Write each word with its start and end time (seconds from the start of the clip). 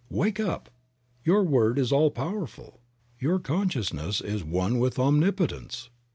Wake 0.09 0.39
up! 0.39 0.71
Your 1.23 1.43
word 1.43 1.77
is 1.77 1.91
all 1.91 2.09
powerful, 2.09 2.81
your 3.19 3.37
con 3.37 3.69
sciousness 3.69 4.19
is 4.23 4.43
one 4.43 4.79
with 4.79 4.97
Omnipotence. 4.97 5.91